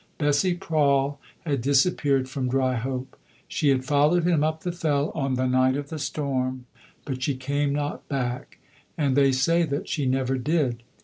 Bessie 0.17 0.55
Prawle 0.55 1.19
had 1.45 1.61
disappeared 1.61 2.27
from 2.27 2.49
Dryhope. 2.49 3.15
She 3.47 3.69
had 3.69 3.85
followed 3.85 4.23
him 4.23 4.43
up 4.43 4.63
the 4.63 4.71
fell 4.71 5.11
on 5.13 5.35
the 5.35 5.45
night 5.45 5.75
of 5.77 5.89
the 5.89 5.99
storm, 5.99 6.65
but 7.05 7.21
she 7.21 7.35
came 7.35 7.71
not 7.71 8.07
back. 8.09 8.57
And 8.97 9.15
they 9.15 9.31
say 9.31 9.61
that 9.61 9.87
she 9.87 10.07
never 10.07 10.39
did. 10.39 10.81